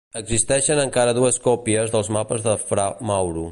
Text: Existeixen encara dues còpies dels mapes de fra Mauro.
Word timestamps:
Existeixen 0.19 0.81
encara 0.83 1.13
dues 1.17 1.37
còpies 1.45 1.93
dels 1.97 2.11
mapes 2.19 2.45
de 2.49 2.59
fra 2.73 2.91
Mauro. 3.11 3.49